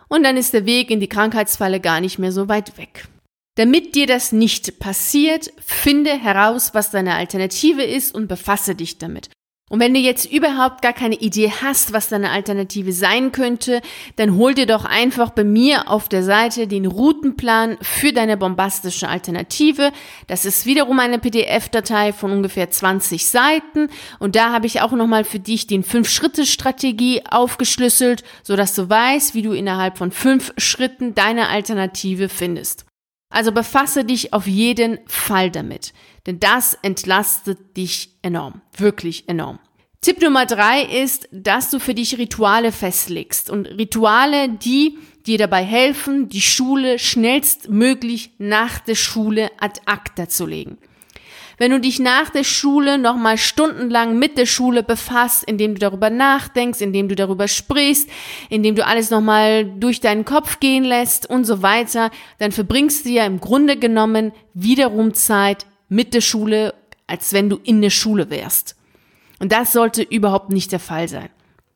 und 0.08 0.24
dann 0.24 0.36
ist 0.36 0.56
der 0.56 0.66
Weg 0.66 0.89
in 0.89 1.00
die 1.00 1.10
Krankheitsfalle 1.10 1.80
gar 1.80 2.01
nicht 2.01 2.18
mehr 2.18 2.32
so 2.32 2.50
weit 2.50 2.75
weg. 2.80 3.08
Damit 3.54 3.94
dir 3.94 4.08
das 4.08 4.32
nicht 4.32 4.80
passiert, 4.80 5.51
finde 5.63 6.18
heraus, 6.18 6.72
was 6.74 6.89
deine 6.89 7.13
Alternative 7.13 7.84
ist 7.84 8.16
und 8.16 8.27
befasse 8.27 8.74
dich 8.74 8.98
damit. 8.98 9.30
Und 9.69 9.81
wenn 9.81 9.93
du 9.93 10.00
jetzt 10.00 10.31
überhaupt 10.31 10.81
gar 10.81 10.93
keine 10.93 11.15
Idee 11.15 11.51
hast, 11.62 11.91
was 11.91 12.07
deine 12.07 12.31
Alternative 12.31 12.93
sein 12.93 13.33
könnte, 13.33 13.81
dann 14.15 14.38
hol 14.38 14.53
dir 14.53 14.65
doch 14.65 14.86
einfach 14.86 15.31
bei 15.31 15.43
mir 15.43 15.89
auf 15.89 16.07
der 16.07 16.24
Seite 16.24 16.67
den 16.67 16.86
Routenplan 16.86 17.77
für 17.81 18.13
deine 18.13 18.38
bombastische 18.38 19.09
Alternative. 19.09 19.91
Das 20.27 20.45
ist 20.45 20.65
wiederum 20.65 21.00
eine 21.00 21.19
PDF-Datei 21.19 22.13
von 22.13 22.31
ungefähr 22.31 22.69
20 22.69 23.27
Seiten 23.27 23.89
und 24.19 24.38
da 24.38 24.53
habe 24.53 24.67
ich 24.67 24.79
auch 24.79 24.93
nochmal 24.93 25.25
für 25.25 25.39
dich 25.39 25.67
den 25.67 25.83
5-Schritte-Strategie 25.83 27.24
aufgeschlüsselt, 27.29 28.24
sodass 28.43 28.74
du 28.74 28.89
weißt, 28.89 29.36
wie 29.36 29.41
du 29.41 29.51
innerhalb 29.51 29.97
von 29.97 30.12
5 30.12 30.53
Schritten 30.57 31.13
deine 31.13 31.50
Alternative 31.50 32.29
findest. 32.29 32.86
Also 33.29 33.51
befasse 33.51 34.05
dich 34.05 34.31
auf 34.31 34.47
jeden 34.47 35.00
Fall 35.05 35.51
damit, 35.51 35.91
denn 36.27 36.39
das 36.39 36.77
entlastet 36.84 37.75
dich 37.75 38.12
enorm, 38.22 38.62
wirklich 38.77 39.27
enorm. 39.27 39.60
Tipp 40.01 40.22
Nummer 40.22 40.46
drei 40.46 40.84
ist, 40.84 41.27
dass 41.31 41.72
du 41.72 41.79
für 41.79 41.96
dich 41.96 42.19
Rituale 42.19 42.72
festlegst 42.72 43.50
und 43.50 43.65
Rituale, 43.65 44.50
die 44.50 45.00
dir 45.25 45.39
dabei 45.39 45.63
helfen, 45.63 46.29
die 46.29 46.41
Schule 46.41 47.00
schnellstmöglich 47.00 48.31
nach 48.38 48.79
der 48.79 48.96
Schule 48.96 49.50
ad 49.60 49.81
acta 49.86 50.29
zu 50.29 50.46
legen. 50.46 50.77
Wenn 51.57 51.72
du 51.72 51.79
dich 51.79 51.98
nach 51.98 52.29
der 52.29 52.43
Schule 52.43 53.00
nochmal 53.00 53.39
stundenlang 53.39 54.19
mit 54.19 54.38
der 54.38 54.46
Schule 54.46 54.84
befasst, 54.84 55.43
indem 55.43 55.74
du 55.74 55.79
darüber 55.79 56.12
nachdenkst, 56.12 56.81
indem 56.81 57.10
du 57.10 57.15
darüber 57.15 57.48
sprichst, 57.48 58.07
indem 58.50 58.75
du 58.75 58.86
alles 58.86 59.10
nochmal 59.10 59.65
durch 59.65 60.00
deinen 60.00 60.24
Kopf 60.24 60.60
gehen 60.60 60.84
lässt 60.84 61.27
und 61.27 61.46
so 61.46 61.63
weiter, 61.63 62.12
dann 62.38 62.51
verbringst 62.51 63.05
du 63.05 63.10
ja 63.10 63.25
im 63.25 63.39
Grunde 63.39 63.75
genommen 63.75 64.34
wiederum 64.53 65.15
Zeit 65.15 65.65
mit 65.89 66.13
der 66.13 66.22
Schule, 66.22 66.74
als 67.08 67.34
wenn 67.34 67.50
du 67.50 67.60
in 67.63 67.82
der 67.82 67.89
Schule 67.89 68.29
wärst. 68.29 68.75
Und 69.39 69.51
das 69.51 69.74
sollte 69.74 70.01
überhaupt 70.01 70.51
nicht 70.51 70.72
der 70.72 70.79
Fall 70.79 71.08
sein. 71.08 71.29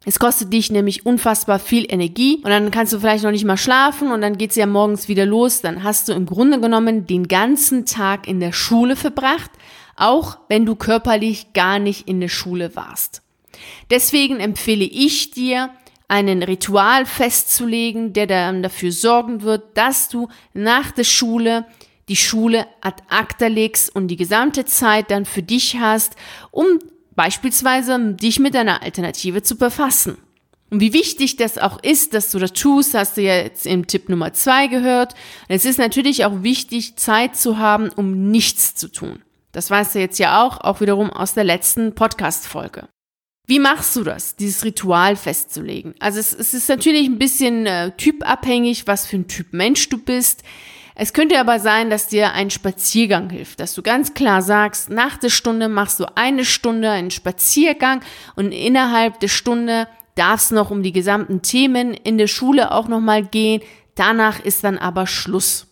Es 0.03 0.17
kostet 0.17 0.51
dich 0.51 0.71
nämlich 0.71 1.05
unfassbar 1.05 1.59
viel 1.59 1.85
Energie 1.87 2.37
und 2.37 2.49
dann 2.49 2.71
kannst 2.71 2.91
du 2.91 2.99
vielleicht 2.99 3.23
noch 3.23 3.31
nicht 3.31 3.45
mal 3.45 3.57
schlafen 3.57 4.11
und 4.11 4.21
dann 4.21 4.37
geht's 4.37 4.55
ja 4.55 4.65
morgens 4.65 5.07
wieder 5.07 5.27
los. 5.27 5.61
Dann 5.61 5.83
hast 5.83 6.09
du 6.09 6.13
im 6.13 6.25
Grunde 6.25 6.59
genommen 6.59 7.05
den 7.05 7.27
ganzen 7.27 7.85
Tag 7.85 8.27
in 8.27 8.39
der 8.39 8.51
Schule 8.51 8.95
verbracht, 8.95 9.51
auch 9.95 10.39
wenn 10.49 10.65
du 10.65 10.75
körperlich 10.75 11.53
gar 11.53 11.77
nicht 11.77 12.07
in 12.07 12.19
der 12.19 12.29
Schule 12.29 12.75
warst. 12.75 13.21
Deswegen 13.91 14.39
empfehle 14.39 14.85
ich 14.85 15.29
dir, 15.31 15.69
einen 16.11 16.43
Ritual 16.43 17.05
festzulegen, 17.05 18.11
der 18.11 18.27
dann 18.27 18.61
dafür 18.61 18.91
sorgen 18.91 19.43
wird, 19.43 19.77
dass 19.77 20.09
du 20.09 20.27
nach 20.53 20.91
der 20.91 21.05
Schule 21.05 21.65
die 22.11 22.17
Schule 22.17 22.67
ad 22.81 23.01
acta 23.07 23.47
legst 23.47 23.95
und 23.95 24.09
die 24.09 24.17
gesamte 24.17 24.65
Zeit 24.65 25.11
dann 25.11 25.23
für 25.23 25.41
dich 25.41 25.77
hast, 25.79 26.17
um 26.51 26.65
beispielsweise 27.15 28.15
dich 28.15 28.37
mit 28.37 28.53
deiner 28.53 28.83
Alternative 28.83 29.43
zu 29.43 29.55
befassen. 29.55 30.17
Und 30.69 30.81
wie 30.81 30.91
wichtig 30.91 31.37
das 31.37 31.57
auch 31.57 31.81
ist, 31.81 32.13
dass 32.13 32.29
du 32.29 32.37
das 32.37 32.51
tust, 32.51 32.95
hast 32.95 33.15
du 33.15 33.21
ja 33.21 33.37
jetzt 33.37 33.65
im 33.65 33.87
Tipp 33.87 34.09
Nummer 34.09 34.33
zwei 34.33 34.67
gehört. 34.67 35.13
es 35.47 35.63
ist 35.63 35.79
natürlich 35.79 36.25
auch 36.25 36.43
wichtig, 36.43 36.97
Zeit 36.97 37.37
zu 37.37 37.57
haben, 37.57 37.89
um 37.95 38.29
nichts 38.29 38.75
zu 38.75 38.89
tun. 38.89 39.19
Das 39.53 39.71
weißt 39.71 39.95
du 39.95 39.99
jetzt 39.99 40.19
ja 40.19 40.45
auch, 40.45 40.59
auch 40.59 40.81
wiederum 40.81 41.11
aus 41.11 41.33
der 41.33 41.45
letzten 41.45 41.95
Podcast-Folge. 41.95 42.89
Wie 43.47 43.59
machst 43.59 43.95
du 43.95 44.03
das, 44.03 44.35
dieses 44.35 44.65
Ritual 44.65 45.15
festzulegen? 45.15 45.95
Also 45.99 46.19
es, 46.19 46.33
es 46.33 46.53
ist 46.53 46.67
natürlich 46.67 47.05
ein 47.05 47.19
bisschen 47.19 47.65
äh, 47.67 47.91
typabhängig, 47.95 48.85
was 48.85 49.05
für 49.05 49.15
ein 49.15 49.29
Typ 49.29 49.53
Mensch 49.53 49.87
du 49.87 49.97
bist. 49.97 50.43
Es 51.03 51.13
könnte 51.13 51.39
aber 51.39 51.59
sein, 51.59 51.89
dass 51.89 52.09
dir 52.09 52.33
ein 52.33 52.51
Spaziergang 52.51 53.31
hilft, 53.31 53.59
dass 53.59 53.73
du 53.73 53.81
ganz 53.81 54.13
klar 54.13 54.43
sagst, 54.43 54.91
nach 54.91 55.17
der 55.17 55.29
Stunde 55.29 55.67
machst 55.67 55.99
du 55.99 56.05
eine 56.15 56.45
Stunde 56.45 56.91
einen 56.91 57.09
Spaziergang 57.09 58.01
und 58.35 58.51
innerhalb 58.51 59.19
der 59.19 59.27
Stunde 59.27 59.87
darf 60.13 60.41
es 60.41 60.51
noch 60.51 60.69
um 60.69 60.83
die 60.83 60.91
gesamten 60.91 61.41
Themen 61.41 61.95
in 61.95 62.19
der 62.19 62.27
Schule 62.27 62.71
auch 62.71 62.87
nochmal 62.87 63.23
gehen. 63.23 63.63
Danach 63.95 64.41
ist 64.41 64.63
dann 64.63 64.77
aber 64.77 65.07
Schluss. 65.07 65.65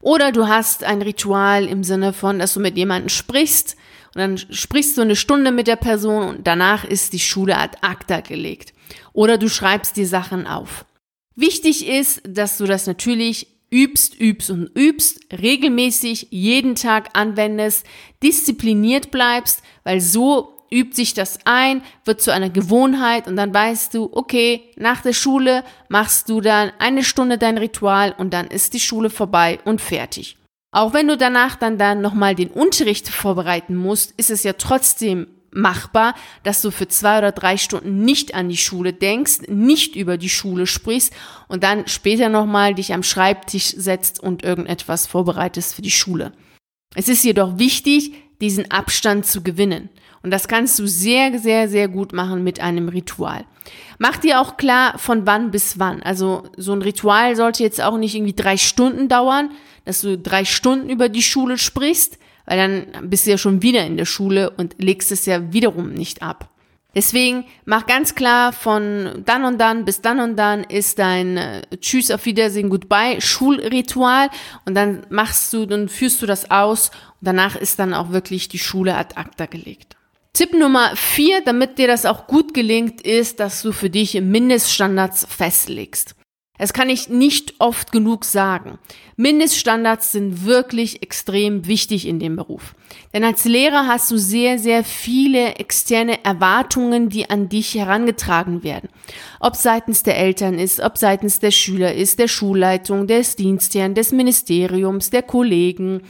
Oder 0.00 0.32
du 0.32 0.48
hast 0.48 0.82
ein 0.82 1.02
Ritual 1.02 1.66
im 1.66 1.84
Sinne 1.84 2.14
von, 2.14 2.38
dass 2.38 2.54
du 2.54 2.60
mit 2.60 2.78
jemandem 2.78 3.10
sprichst 3.10 3.76
und 4.14 4.18
dann 4.18 4.38
sprichst 4.38 4.96
du 4.96 5.02
eine 5.02 5.16
Stunde 5.16 5.52
mit 5.52 5.66
der 5.66 5.76
Person 5.76 6.26
und 6.26 6.46
danach 6.46 6.86
ist 6.86 7.12
die 7.12 7.20
Schule 7.20 7.58
ad 7.58 7.76
acta 7.82 8.20
gelegt. 8.20 8.72
Oder 9.12 9.36
du 9.36 9.50
schreibst 9.50 9.98
die 9.98 10.06
Sachen 10.06 10.46
auf. 10.46 10.86
Wichtig 11.36 11.86
ist, 11.86 12.22
dass 12.26 12.56
du 12.56 12.64
das 12.64 12.86
natürlich 12.86 13.53
übst, 13.70 14.20
übst 14.20 14.50
und 14.50 14.70
übst, 14.76 15.20
regelmäßig 15.32 16.28
jeden 16.30 16.74
Tag 16.74 17.10
anwendest, 17.14 17.86
diszipliniert 18.22 19.10
bleibst, 19.10 19.62
weil 19.82 20.00
so 20.00 20.54
übt 20.70 20.96
sich 20.96 21.14
das 21.14 21.38
ein, 21.44 21.82
wird 22.04 22.20
zu 22.20 22.32
einer 22.32 22.50
Gewohnheit 22.50 23.28
und 23.28 23.36
dann 23.36 23.54
weißt 23.54 23.94
du, 23.94 24.10
okay, 24.12 24.62
nach 24.76 25.02
der 25.02 25.12
Schule 25.12 25.64
machst 25.88 26.28
du 26.28 26.40
dann 26.40 26.72
eine 26.78 27.04
Stunde 27.04 27.38
dein 27.38 27.58
Ritual 27.58 28.14
und 28.16 28.34
dann 28.34 28.48
ist 28.48 28.74
die 28.74 28.80
Schule 28.80 29.10
vorbei 29.10 29.60
und 29.64 29.80
fertig. 29.80 30.36
Auch 30.72 30.92
wenn 30.92 31.06
du 31.06 31.16
danach 31.16 31.54
dann 31.54 31.78
dann 31.78 32.00
nochmal 32.00 32.34
den 32.34 32.50
Unterricht 32.50 33.08
vorbereiten 33.08 33.76
musst, 33.76 34.12
ist 34.16 34.30
es 34.30 34.42
ja 34.42 34.54
trotzdem 34.54 35.28
machbar, 35.54 36.14
dass 36.42 36.60
du 36.62 36.70
für 36.70 36.88
zwei 36.88 37.18
oder 37.18 37.32
drei 37.32 37.56
Stunden 37.56 38.04
nicht 38.04 38.34
an 38.34 38.48
die 38.48 38.56
Schule 38.56 38.92
denkst, 38.92 39.48
nicht 39.48 39.96
über 39.96 40.18
die 40.18 40.28
Schule 40.28 40.66
sprichst 40.66 41.12
und 41.48 41.62
dann 41.64 41.86
später 41.86 42.28
nochmal 42.28 42.74
dich 42.74 42.92
am 42.92 43.02
Schreibtisch 43.02 43.74
setzt 43.76 44.20
und 44.20 44.42
irgendetwas 44.44 45.06
vorbereitest 45.06 45.74
für 45.74 45.82
die 45.82 45.90
Schule. 45.90 46.32
Es 46.94 47.08
ist 47.08 47.24
jedoch 47.24 47.58
wichtig, 47.58 48.12
diesen 48.40 48.70
Abstand 48.70 49.26
zu 49.26 49.42
gewinnen. 49.42 49.88
Und 50.22 50.30
das 50.30 50.48
kannst 50.48 50.78
du 50.78 50.86
sehr, 50.86 51.38
sehr, 51.38 51.68
sehr 51.68 51.88
gut 51.88 52.12
machen 52.12 52.42
mit 52.42 52.58
einem 52.58 52.88
Ritual. 52.88 53.44
Mach 53.98 54.16
dir 54.16 54.40
auch 54.40 54.56
klar, 54.56 54.98
von 54.98 55.26
wann 55.26 55.50
bis 55.50 55.78
wann. 55.78 56.02
Also 56.02 56.44
so 56.56 56.72
ein 56.72 56.82
Ritual 56.82 57.36
sollte 57.36 57.62
jetzt 57.62 57.82
auch 57.82 57.98
nicht 57.98 58.14
irgendwie 58.14 58.34
drei 58.34 58.56
Stunden 58.56 59.08
dauern, 59.08 59.50
dass 59.84 60.00
du 60.00 60.16
drei 60.16 60.44
Stunden 60.44 60.88
über 60.88 61.08
die 61.08 61.22
Schule 61.22 61.58
sprichst, 61.58 62.18
weil 62.46 62.56
dann 62.56 63.08
bist 63.10 63.26
du 63.26 63.30
ja 63.30 63.38
schon 63.38 63.62
wieder 63.62 63.84
in 63.86 63.96
der 63.96 64.04
Schule 64.04 64.50
und 64.50 64.76
legst 64.78 65.12
es 65.12 65.26
ja 65.26 65.52
wiederum 65.52 65.92
nicht 65.92 66.22
ab. 66.22 66.50
Deswegen 66.94 67.44
mach 67.64 67.86
ganz 67.86 68.14
klar, 68.14 68.52
von 68.52 69.22
dann 69.24 69.44
und 69.44 69.58
dann 69.58 69.84
bis 69.84 70.00
dann 70.00 70.20
und 70.20 70.36
dann 70.36 70.62
ist 70.62 71.00
dein 71.00 71.36
äh, 71.36 71.62
Tschüss, 71.80 72.10
auf 72.10 72.24
Wiedersehen, 72.24 72.70
Goodbye 72.70 73.20
Schulritual 73.20 74.30
und 74.64 74.74
dann 74.74 75.04
machst 75.10 75.52
du, 75.52 75.66
dann 75.66 75.88
führst 75.88 76.22
du 76.22 76.26
das 76.26 76.50
aus 76.50 76.90
und 77.20 77.26
danach 77.26 77.56
ist 77.56 77.80
dann 77.80 77.94
auch 77.94 78.10
wirklich 78.10 78.48
die 78.48 78.60
Schule 78.60 78.96
ad 78.96 79.16
acta 79.16 79.46
gelegt. 79.46 79.96
Tipp 80.34 80.52
Nummer 80.52 80.94
vier, 80.96 81.42
damit 81.44 81.78
dir 81.78 81.86
das 81.86 82.06
auch 82.06 82.26
gut 82.26 82.54
gelingt, 82.54 83.00
ist, 83.00 83.40
dass 83.40 83.62
du 83.62 83.72
für 83.72 83.90
dich 83.90 84.20
Mindeststandards 84.20 85.26
festlegst. 85.28 86.14
Es 86.56 86.72
kann 86.72 86.88
ich 86.88 87.08
nicht 87.08 87.54
oft 87.58 87.90
genug 87.90 88.24
sagen. 88.24 88.78
Mindeststandards 89.16 90.12
sind 90.12 90.44
wirklich 90.44 91.02
extrem 91.02 91.66
wichtig 91.66 92.06
in 92.06 92.20
dem 92.20 92.36
Beruf. 92.36 92.76
Denn 93.12 93.24
als 93.24 93.44
Lehrer 93.44 93.88
hast 93.88 94.12
du 94.12 94.18
sehr, 94.18 94.60
sehr 94.60 94.84
viele 94.84 95.56
externe 95.56 96.24
Erwartungen, 96.24 97.08
die 97.08 97.28
an 97.28 97.48
dich 97.48 97.74
herangetragen 97.74 98.62
werden. 98.62 98.88
Ob 99.40 99.56
seitens 99.56 100.04
der 100.04 100.16
Eltern 100.16 100.56
ist, 100.60 100.78
ob 100.78 100.96
seitens 100.96 101.40
der 101.40 101.50
Schüler 101.50 101.92
ist, 101.92 102.20
der 102.20 102.28
Schulleitung, 102.28 103.08
des 103.08 103.34
Dienstherrn, 103.34 103.96
des 103.96 104.12
Ministeriums, 104.12 105.10
der 105.10 105.22
Kollegen, 105.22 106.02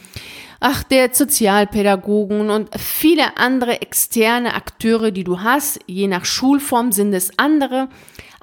ach, 0.60 0.82
der 0.82 1.08
Sozialpädagogen 1.12 2.50
und 2.50 2.68
viele 2.78 3.38
andere 3.38 3.80
externe 3.80 4.52
Akteure, 4.52 5.10
die 5.10 5.24
du 5.24 5.40
hast. 5.40 5.80
Je 5.86 6.06
nach 6.06 6.26
Schulform 6.26 6.92
sind 6.92 7.14
es 7.14 7.38
andere. 7.38 7.88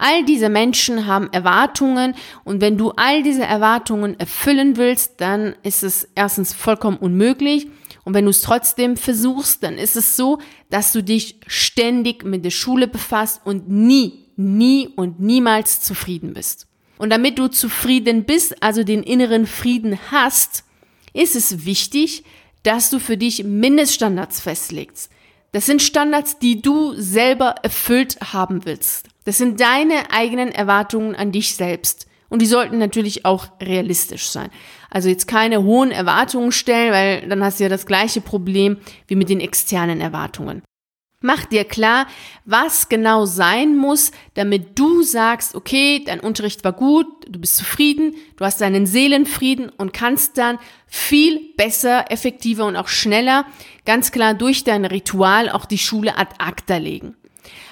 All 0.03 0.25
diese 0.25 0.50
Menschen 0.50 1.05
haben 1.05 1.31
Erwartungen 1.31 2.15
und 2.43 2.60
wenn 2.60 2.75
du 2.75 2.89
all 2.96 3.22
diese 3.22 3.43
Erwartungen 3.43 4.20
erfüllen 4.20 4.75
willst, 4.75 5.22
dann 5.22 5.53
ist 5.62 5.84
es 5.84 6.10
erstens 6.15 6.53
vollkommen 6.53 6.98
unmöglich. 6.98 7.67
Und 8.03 8.15
wenn 8.15 8.25
du 8.25 8.31
es 8.31 8.41
trotzdem 8.41 8.98
versuchst, 8.98 9.62
dann 9.62 9.77
ist 9.77 9.96
es 9.96 10.15
so, 10.15 10.39
dass 10.72 10.91
du 10.91 11.03
dich 11.03 11.39
ständig 11.46 12.24
mit 12.24 12.43
der 12.43 12.50
Schule 12.50 12.88
befasst 12.88 13.41
und 13.46 13.70
nie, 13.70 14.25
nie 14.38 14.88
und 14.88 15.20
niemals 15.20 15.81
zufrieden 15.81 16.34
bist. 16.34 16.65
Und 16.98 17.12
damit 17.12 17.38
du 17.38 17.48
zufrieden 17.48 18.24
bist, 18.24 18.63
also 18.63 18.84
den 18.84 19.03
inneren 19.03 19.46
Frieden 19.46 20.00
hast, 20.10 20.63
ist 21.13 21.36
es 21.36 21.63
wichtig, 21.63 22.24
dass 22.63 22.89
du 22.89 22.98
für 22.98 23.17
dich 23.17 23.43
Mindeststandards 23.43 24.41
festlegst. 24.41 25.12
Das 25.51 25.67
sind 25.67 25.84
Standards, 25.84 26.39
die 26.39 26.60
du 26.60 26.96
selber 26.96 27.53
erfüllt 27.62 28.17
haben 28.34 28.65
willst. 28.65 29.11
Das 29.24 29.38
sind 29.38 29.60
deine 29.60 30.12
eigenen 30.12 30.51
Erwartungen 30.51 31.16
an 31.16 31.32
dich 31.32 31.56
selbst. 31.56 32.08
Und 32.30 32.42
die 32.42 32.48
sollten 32.48 32.78
natürlich 32.78 33.25
auch 33.25 33.48
realistisch 33.62 34.30
sein. 34.30 34.50
Also 34.90 35.10
jetzt 35.10 35.28
keine 35.28 35.63
hohen 35.63 35.92
Erwartungen 35.92 36.51
stellen, 36.51 36.94
weil 36.94 37.28
dann 37.28 37.44
hast 37.44 37.60
du 37.60 37.63
ja 37.63 37.70
das 37.70 37.86
gleiche 37.86 38.22
Problem 38.22 38.78
wie 39.08 39.16
mit 39.16 39.30
den 39.30 39.42
externen 39.42 40.00
Erwartungen. 40.00 40.63
Mach 41.24 41.46
dir 41.46 41.66
klar, 41.66 42.08
was 42.46 42.90
genau 42.90 43.25
sein 43.25 43.78
muss, 43.78 44.12
damit 44.34 44.80
du 44.80 45.04
sagst, 45.04 45.54
okay, 45.54 46.01
dein 46.04 46.20
Unterricht 46.20 46.63
war 46.63 46.74
gut, 46.74 47.06
du 47.30 47.40
bist 47.40 47.58
zufrieden, 47.58 48.16
du 48.38 48.46
hast 48.46 48.60
deinen 48.60 48.88
Seelenfrieden 48.88 49.70
und 49.70 49.94
kannst 49.94 50.40
dann 50.40 50.58
viel 50.88 51.54
besser, 51.58 52.12
effektiver 52.12 52.66
und 52.66 52.75
auch 52.75 52.88
schneller 52.88 53.46
ganz 53.86 54.12
klar 54.12 54.34
durch 54.34 54.63
dein 54.63 54.84
Ritual 54.84 55.50
auch 55.50 55.66
die 55.66 55.78
Schule 55.78 56.18
ad 56.18 56.34
acta 56.40 56.78
legen. 56.78 57.16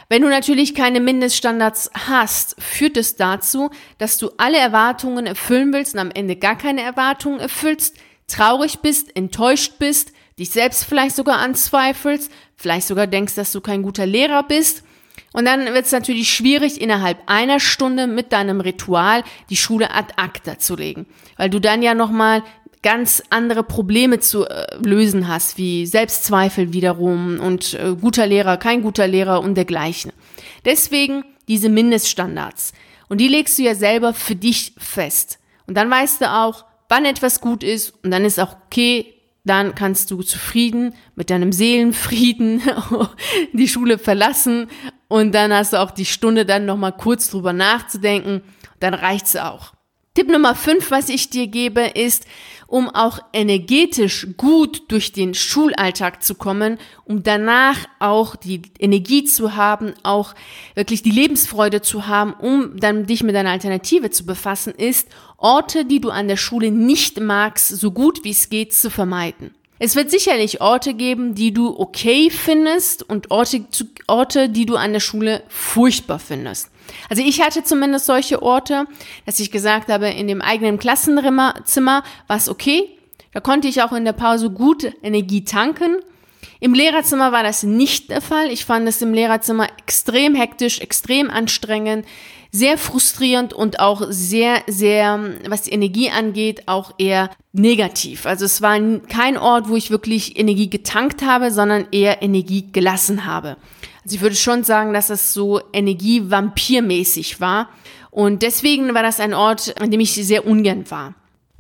Wenn 0.09 0.23
du 0.23 0.29
natürlich 0.29 0.73
keine 0.73 0.99
Mindeststandards 0.99 1.91
hast, 1.93 2.55
führt 2.61 2.97
es 2.97 3.15
dazu, 3.15 3.69
dass 3.97 4.17
du 4.17 4.31
alle 4.37 4.57
Erwartungen 4.57 5.25
erfüllen 5.25 5.71
willst 5.71 5.93
und 5.93 5.99
am 5.99 6.11
Ende 6.11 6.35
gar 6.35 6.57
keine 6.57 6.81
Erwartungen 6.81 7.39
erfüllst, 7.39 7.97
traurig 8.27 8.79
bist, 8.79 9.15
enttäuscht 9.15 9.73
bist, 9.77 10.11
dich 10.39 10.49
selbst 10.49 10.85
vielleicht 10.85 11.15
sogar 11.15 11.37
anzweifelst, 11.37 12.31
vielleicht 12.55 12.87
sogar 12.87 13.07
denkst, 13.07 13.35
dass 13.35 13.51
du 13.51 13.61
kein 13.61 13.83
guter 13.83 14.05
Lehrer 14.05 14.43
bist. 14.43 14.83
Und 15.31 15.45
dann 15.45 15.65
wird 15.73 15.85
es 15.85 15.91
natürlich 15.91 16.33
schwierig, 16.33 16.81
innerhalb 16.81 17.19
einer 17.27 17.59
Stunde 17.59 18.07
mit 18.07 18.33
deinem 18.33 18.61
Ritual 18.61 19.23
die 19.49 19.57
Schule 19.57 19.91
ad 19.91 20.13
acta 20.17 20.57
zu 20.57 20.75
legen, 20.75 21.05
weil 21.37 21.49
du 21.49 21.59
dann 21.59 21.83
ja 21.83 21.93
nochmal 21.93 22.43
ganz 22.81 23.21
andere 23.29 23.63
Probleme 23.63 24.19
zu 24.19 24.45
äh, 24.45 24.77
lösen 24.77 25.27
hast, 25.27 25.57
wie 25.57 25.85
Selbstzweifel 25.85 26.73
wiederum 26.73 27.39
und 27.39 27.73
äh, 27.73 27.95
guter 27.99 28.25
Lehrer, 28.25 28.57
kein 28.57 28.81
guter 28.81 29.07
Lehrer 29.07 29.41
und 29.41 29.55
dergleichen. 29.55 30.11
Deswegen 30.65 31.23
diese 31.47 31.69
Mindeststandards. 31.69 32.73
Und 33.09 33.19
die 33.19 33.27
legst 33.27 33.57
du 33.57 33.63
ja 33.63 33.75
selber 33.75 34.13
für 34.13 34.35
dich 34.35 34.73
fest. 34.77 35.39
Und 35.67 35.75
dann 35.75 35.89
weißt 35.89 36.21
du 36.21 36.31
auch, 36.31 36.65
wann 36.87 37.05
etwas 37.05 37.41
gut 37.41 37.63
ist 37.63 37.93
und 38.03 38.11
dann 38.11 38.23
ist 38.23 38.39
auch 38.39 38.55
okay, 38.65 39.13
dann 39.43 39.73
kannst 39.73 40.11
du 40.11 40.21
zufrieden 40.21 40.93
mit 41.15 41.29
deinem 41.29 41.51
Seelenfrieden 41.51 42.61
die 43.53 43.67
Schule 43.67 43.97
verlassen 43.97 44.67
und 45.07 45.33
dann 45.33 45.53
hast 45.53 45.73
du 45.73 45.77
auch 45.77 45.91
die 45.91 46.05
Stunde 46.05 46.45
dann 46.45 46.65
nochmal 46.65 46.95
kurz 46.95 47.29
drüber 47.29 47.51
nachzudenken, 47.51 48.41
dann 48.79 48.93
reicht's 48.93 49.35
auch. 49.35 49.73
Tipp 50.13 50.29
Nummer 50.29 50.55
5, 50.55 50.91
was 50.91 51.09
ich 51.09 51.29
dir 51.29 51.47
gebe, 51.47 51.81
ist, 51.81 52.25
um 52.69 52.87
auch 52.87 53.19
energetisch 53.33 54.27
gut 54.37 54.83
durch 54.91 55.11
den 55.11 55.33
Schulalltag 55.33 56.23
zu 56.23 56.35
kommen, 56.35 56.77
um 57.03 57.23
danach 57.23 57.77
auch 57.97 58.35
die 58.35 58.61
Energie 58.77 59.23
zu 59.23 59.55
haben, 59.55 59.93
auch 60.03 60.35
wirklich 60.75 61.01
die 61.01 61.11
Lebensfreude 61.11 61.81
zu 61.81 62.07
haben, 62.07 62.33
um 62.33 62.79
dann 62.79 63.07
dich 63.07 63.23
mit 63.23 63.35
einer 63.35 63.49
Alternative 63.49 64.11
zu 64.11 64.25
befassen, 64.25 64.73
ist, 64.75 65.07
Orte, 65.37 65.83
die 65.83 65.99
du 65.99 66.11
an 66.11 66.27
der 66.27 66.37
Schule 66.37 66.71
nicht 66.71 67.19
magst, 67.19 67.69
so 67.69 67.91
gut 67.91 68.23
wie 68.23 68.31
es 68.31 68.49
geht 68.49 68.73
zu 68.73 68.91
vermeiden. 68.91 69.55
Es 69.79 69.95
wird 69.95 70.11
sicherlich 70.11 70.61
Orte 70.61 70.93
geben, 70.93 71.33
die 71.33 71.53
du 71.53 71.79
okay 71.79 72.29
findest 72.29 73.01
und 73.01 73.31
Orte, 73.31 73.65
Orte, 74.07 74.49
die 74.49 74.65
du 74.65 74.75
an 74.75 74.93
der 74.93 74.99
Schule 74.99 75.41
furchtbar 75.47 76.19
findest. 76.19 76.69
Also 77.09 77.23
ich 77.23 77.41
hatte 77.41 77.63
zumindest 77.63 78.05
solche 78.05 78.41
Orte, 78.41 78.85
dass 79.25 79.39
ich 79.39 79.51
gesagt 79.51 79.89
habe, 79.89 80.09
in 80.09 80.27
dem 80.27 80.41
eigenen 80.41 80.79
Klassenzimmer 80.79 82.03
war 82.27 82.37
es 82.37 82.49
okay. 82.49 82.89
Da 83.33 83.39
konnte 83.39 83.67
ich 83.67 83.81
auch 83.81 83.93
in 83.93 84.05
der 84.05 84.13
Pause 84.13 84.49
gut 84.49 84.91
Energie 85.03 85.43
tanken. 85.43 85.97
Im 86.59 86.73
Lehrerzimmer 86.73 87.31
war 87.31 87.43
das 87.43 87.63
nicht 87.63 88.09
der 88.09 88.21
Fall. 88.21 88.51
Ich 88.51 88.65
fand 88.65 88.87
es 88.87 89.01
im 89.01 89.13
Lehrerzimmer 89.13 89.67
extrem 89.77 90.35
hektisch, 90.35 90.81
extrem 90.81 91.29
anstrengend, 91.29 92.05
sehr 92.51 92.77
frustrierend 92.77 93.53
und 93.53 93.79
auch 93.79 94.01
sehr, 94.09 94.63
sehr, 94.67 95.35
was 95.47 95.63
die 95.63 95.71
Energie 95.71 96.09
angeht, 96.09 96.67
auch 96.67 96.93
eher 96.97 97.29
negativ. 97.53 98.25
Also 98.25 98.45
es 98.45 98.61
war 98.61 98.79
kein 99.07 99.37
Ort, 99.37 99.69
wo 99.69 99.75
ich 99.75 99.91
wirklich 99.91 100.37
Energie 100.37 100.69
getankt 100.69 101.21
habe, 101.21 101.51
sondern 101.51 101.87
eher 101.91 102.21
Energie 102.21 102.71
gelassen 102.71 103.25
habe. 103.25 103.55
Also 104.03 104.15
ich 104.15 104.21
würde 104.21 104.35
schon 104.35 104.63
sagen, 104.63 104.93
dass 104.93 105.09
es 105.09 105.33
so 105.33 105.61
energievampirmäßig 105.73 107.39
war. 107.39 107.69
Und 108.11 108.41
deswegen 108.41 108.93
war 108.93 109.03
das 109.03 109.19
ein 109.19 109.33
Ort, 109.33 109.79
an 109.79 109.91
dem 109.91 109.99
ich 109.99 110.13
sehr 110.13 110.45
ungern 110.45 110.89
war. 110.89 111.15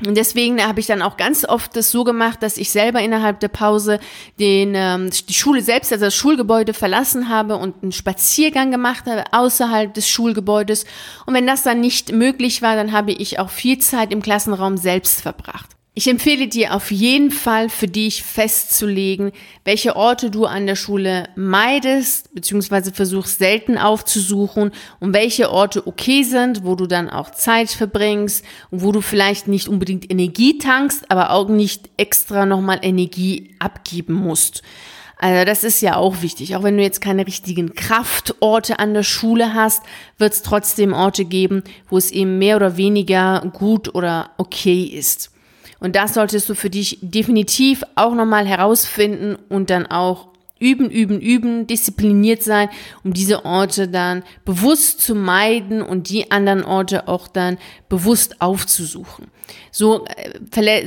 Und 0.05 0.15
deswegen 0.15 0.65
habe 0.65 0.79
ich 0.79 0.87
dann 0.87 1.01
auch 1.01 1.17
ganz 1.17 1.43
oft 1.45 1.75
das 1.75 1.91
so 1.91 2.03
gemacht, 2.03 2.41
dass 2.41 2.57
ich 2.57 2.71
selber 2.71 3.01
innerhalb 3.01 3.39
der 3.41 3.49
Pause 3.49 3.99
den, 4.39 4.73
ähm, 4.73 5.09
die 5.27 5.33
Schule 5.33 5.61
selbst, 5.61 5.91
also 5.91 6.05
das 6.05 6.15
Schulgebäude 6.15 6.73
verlassen 6.73 7.27
habe 7.27 7.57
und 7.57 7.83
einen 7.83 7.91
Spaziergang 7.91 8.71
gemacht 8.71 9.05
habe 9.07 9.25
außerhalb 9.31 9.93
des 9.93 10.07
Schulgebäudes. 10.07 10.85
Und 11.25 11.33
wenn 11.33 11.47
das 11.47 11.63
dann 11.63 11.81
nicht 11.81 12.13
möglich 12.13 12.61
war, 12.61 12.75
dann 12.75 12.93
habe 12.93 13.11
ich 13.11 13.39
auch 13.39 13.49
viel 13.49 13.79
Zeit 13.79 14.13
im 14.13 14.21
Klassenraum 14.21 14.77
selbst 14.77 15.21
verbracht. 15.21 15.78
Ich 15.99 16.07
empfehle 16.07 16.47
dir 16.47 16.73
auf 16.75 16.91
jeden 16.91 17.29
Fall 17.29 17.67
für 17.67 17.89
dich 17.89 18.23
festzulegen, 18.23 19.33
welche 19.65 19.97
Orte 19.97 20.31
du 20.31 20.45
an 20.45 20.65
der 20.65 20.77
Schule 20.77 21.27
meidest, 21.35 22.33
beziehungsweise 22.33 22.93
versuchst 22.93 23.39
selten 23.39 23.77
aufzusuchen 23.77 24.71
und 25.01 25.13
welche 25.13 25.51
Orte 25.51 25.85
okay 25.87 26.23
sind, 26.23 26.63
wo 26.63 26.75
du 26.75 26.87
dann 26.87 27.09
auch 27.09 27.31
Zeit 27.31 27.69
verbringst 27.69 28.45
und 28.71 28.81
wo 28.81 28.93
du 28.93 29.01
vielleicht 29.01 29.49
nicht 29.49 29.67
unbedingt 29.67 30.09
Energie 30.09 30.57
tankst, 30.57 31.11
aber 31.11 31.31
auch 31.31 31.49
nicht 31.49 31.89
extra 31.97 32.45
nochmal 32.45 32.79
Energie 32.81 33.53
abgeben 33.59 34.13
musst. 34.13 34.61
Also 35.17 35.43
das 35.43 35.65
ist 35.65 35.81
ja 35.81 35.97
auch 35.97 36.21
wichtig. 36.21 36.55
Auch 36.55 36.63
wenn 36.63 36.77
du 36.77 36.83
jetzt 36.83 37.01
keine 37.01 37.27
richtigen 37.27 37.75
Kraftorte 37.75 38.79
an 38.79 38.93
der 38.93 39.03
Schule 39.03 39.53
hast, 39.53 39.83
wird 40.17 40.31
es 40.31 40.43
trotzdem 40.43 40.93
Orte 40.93 41.25
geben, 41.25 41.61
wo 41.89 41.97
es 41.97 42.09
eben 42.11 42.37
mehr 42.37 42.55
oder 42.55 42.77
weniger 42.77 43.41
gut 43.51 43.93
oder 43.93 44.31
okay 44.37 44.83
ist. 44.83 45.31
Und 45.79 45.95
das 45.95 46.13
solltest 46.13 46.49
du 46.49 46.55
für 46.55 46.69
dich 46.69 46.99
definitiv 47.01 47.83
auch 47.95 48.13
nochmal 48.13 48.45
herausfinden 48.45 49.37
und 49.49 49.69
dann 49.69 49.87
auch 49.87 50.29
üben, 50.59 50.89
üben, 50.89 51.21
üben, 51.21 51.67
diszipliniert 51.67 52.43
sein, 52.43 52.69
um 53.03 53.13
diese 53.13 53.45
Orte 53.45 53.87
dann 53.87 54.23
bewusst 54.45 55.01
zu 55.01 55.15
meiden 55.15 55.81
und 55.81 56.09
die 56.09 56.31
anderen 56.31 56.63
Orte 56.63 57.07
auch 57.07 57.27
dann 57.27 57.57
bewusst 57.87 58.41
aufzusuchen. 58.41 59.27
So, 59.71 60.05
äh, 60.05 60.85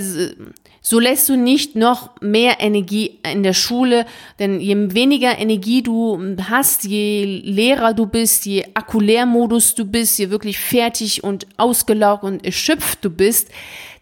so 0.84 0.98
lässt 0.98 1.28
du 1.28 1.36
nicht 1.36 1.76
noch 1.76 2.10
mehr 2.20 2.56
Energie 2.58 3.20
in 3.30 3.44
der 3.44 3.52
Schule, 3.52 4.04
denn 4.40 4.60
je 4.60 4.74
weniger 4.92 5.38
Energie 5.38 5.82
du 5.82 6.36
hast, 6.50 6.84
je 6.84 7.24
leerer 7.44 7.94
du 7.94 8.06
bist, 8.06 8.46
je 8.46 8.64
Akkulärmodus 8.74 9.76
du 9.76 9.84
bist, 9.84 10.18
je 10.18 10.30
wirklich 10.30 10.58
fertig 10.58 11.22
und 11.22 11.46
ausgelaugt 11.56 12.24
und 12.24 12.44
erschöpft 12.44 13.04
du 13.04 13.10
bist, 13.10 13.48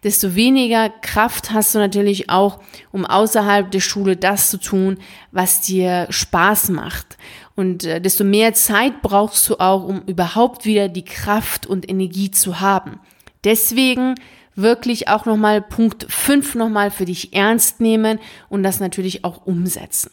desto 0.03 0.35
weniger 0.35 0.89
Kraft 0.89 1.53
hast 1.53 1.75
du 1.75 1.79
natürlich 1.79 2.31
auch, 2.31 2.61
um 2.91 3.05
außerhalb 3.05 3.71
der 3.71 3.81
Schule 3.81 4.17
das 4.17 4.51
zu 4.51 4.59
tun, 4.59 4.99
was 5.31 5.61
dir 5.61 6.07
Spaß 6.11 6.71
macht. 6.71 7.19
Und 7.55 7.85
äh, 7.85 8.01
desto 8.01 8.25
mehr 8.25 8.55
Zeit 8.55 9.03
brauchst 9.03 9.49
du 9.49 9.57
auch, 9.61 9.85
um 9.85 10.03
überhaupt 10.07 10.65
wieder 10.65 10.89
die 10.89 11.05
Kraft 11.05 11.67
und 11.67 11.89
Energie 11.89 12.31
zu 12.31 12.61
haben. 12.61 13.01
Deswegen 13.45 14.15
wirklich 14.55 15.09
auch 15.09 15.27
nochmal 15.27 15.63
Punkt 15.63 16.07
5 16.09 16.55
nochmal 16.55 16.91
für 16.91 17.05
dich 17.05 17.35
ernst 17.35 17.81
nehmen 17.81 18.19
und 18.49 18.63
das 18.63 18.81
natürlich 18.81 19.25
auch 19.25 19.47
umsetzen. 19.47 20.11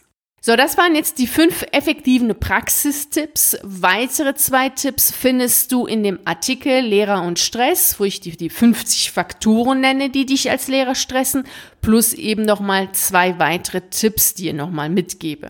So, 0.47 0.55
das 0.55 0.77
waren 0.77 0.95
jetzt 0.95 1.17
die 1.17 1.27
fünf 1.27 1.65
effektiven 1.73 2.33
Praxistipps. 2.39 3.57
Weitere 3.63 4.33
zwei 4.35 4.69
Tipps 4.69 5.11
findest 5.11 5.73
du 5.73 5.85
in 5.85 6.03
dem 6.03 6.19
Artikel 6.23 6.79
Lehrer 6.79 7.23
und 7.23 7.37
Stress, 7.37 7.99
wo 7.99 8.05
ich 8.05 8.21
die, 8.21 8.37
die 8.37 8.49
50 8.49 9.11
Faktoren 9.11 9.81
nenne, 9.81 10.09
die 10.09 10.25
dich 10.25 10.49
als 10.49 10.69
Lehrer 10.69 10.95
stressen, 10.95 11.43
plus 11.81 12.13
eben 12.13 12.43
nochmal 12.43 12.93
zwei 12.93 13.37
weitere 13.39 13.81
Tipps, 13.89 14.35
die 14.35 14.47
ich 14.47 14.53
nochmal 14.53 14.89
mitgebe. 14.89 15.49